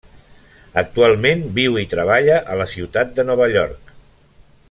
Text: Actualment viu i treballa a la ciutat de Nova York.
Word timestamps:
Actualment 0.81 1.43
viu 1.57 1.77
i 1.83 1.85
treballa 1.91 2.39
a 2.55 2.57
la 2.63 2.67
ciutat 2.73 3.13
de 3.19 3.27
Nova 3.31 3.51
York. 3.59 3.93